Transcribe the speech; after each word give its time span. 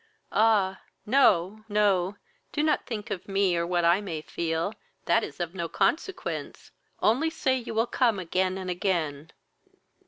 "Ah! 0.31 0.81
no, 1.05 1.63
no; 1.69 2.17
do 2.51 2.63
not 2.63 2.87
think 2.87 3.11
of 3.11 3.27
me, 3.27 3.55
or 3.55 3.67
what 3.67 3.85
I 3.85 4.01
may 4.01 4.21
feel: 4.21 4.73
that 5.05 5.23
is 5.23 5.39
of 5.39 5.53
no 5.53 5.69
consequence, 5.69 6.71
only 7.03 7.29
say 7.29 7.55
you 7.55 7.75
will 7.75 7.85
come 7.85 8.17
again 8.17 8.57
and 8.57 8.71
again." 8.71 9.29